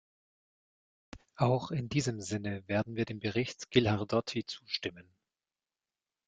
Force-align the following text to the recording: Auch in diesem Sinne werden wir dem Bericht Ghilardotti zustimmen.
Auch 1.35 1.69
in 1.69 1.87
diesem 1.87 2.21
Sinne 2.21 2.67
werden 2.67 2.95
wir 2.95 3.05
dem 3.05 3.19
Bericht 3.19 3.69
Ghilardotti 3.69 4.47
zustimmen. 4.47 5.07